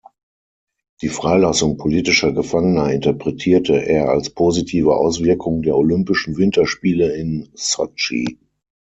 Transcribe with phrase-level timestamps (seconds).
[1.03, 8.39] Die Freilassung politischer Gefangener interpretierte er als positive Auswirkung der Olympischen Winterspiele in Sotschi.